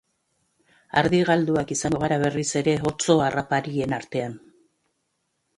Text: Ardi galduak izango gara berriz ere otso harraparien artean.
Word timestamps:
Ardi 1.01 1.19
galduak 1.27 1.73
izango 1.75 2.01
gara 2.05 2.19
berriz 2.25 2.47
ere 2.63 2.75
otso 2.93 3.19
harraparien 3.27 3.95
artean. 3.99 4.37